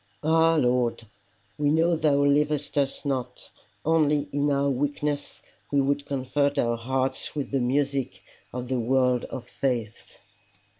[0.23, 1.03] Ah Lord!
[1.59, 3.51] we know thou leavest us not,
[3.85, 9.25] only in our weakness we would comfort our hearts with the music of the words
[9.25, 10.17] of faith.